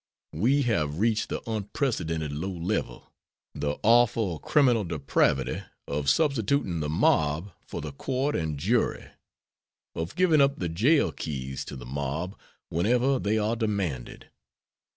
We 0.33 0.63
have 0.63 0.97
reached 0.97 1.29
the 1.29 1.47
unprecedented 1.47 2.31
low 2.31 2.49
level; 2.49 3.13
the 3.53 3.77
awful 3.83 4.39
criminal 4.39 4.83
depravity 4.83 5.61
of 5.87 6.09
substituting 6.09 6.79
the 6.79 6.89
mob 6.89 7.51
for 7.67 7.81
the 7.81 7.91
court 7.91 8.35
and 8.35 8.57
jury, 8.57 9.11
of 9.93 10.15
giving 10.15 10.41
up 10.41 10.57
the 10.57 10.69
jail 10.69 11.11
keys 11.11 11.63
to 11.65 11.75
the 11.75 11.85
mob 11.85 12.35
whenever 12.71 13.19
they 13.19 13.37
are 13.37 13.55
demanded. 13.55 14.29